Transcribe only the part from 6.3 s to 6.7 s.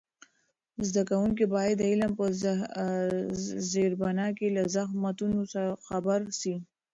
سي.